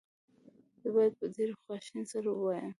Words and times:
زه 0.81 0.87
باید 0.95 1.13
په 1.19 1.25
ډېرې 1.35 1.53
خواشینۍ 1.61 2.05
سره 2.13 2.29
ووایم. 2.31 2.69